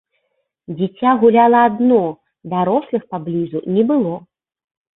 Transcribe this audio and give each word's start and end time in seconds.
Дзіця 0.79 1.11
гуляла 1.23 1.59
адно, 1.69 2.01
дарослых 2.55 3.07
паблізу 3.15 3.65
не 3.79 3.87
было. 3.95 4.15